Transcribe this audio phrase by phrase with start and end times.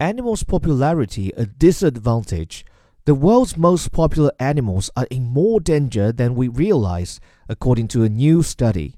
[0.00, 2.64] animals' popularity a disadvantage?
[3.04, 8.08] The world's most popular animals are in more danger than we realize, according to a
[8.08, 8.96] new study.